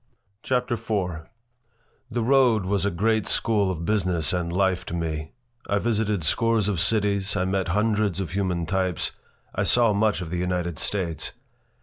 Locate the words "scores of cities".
6.23-7.35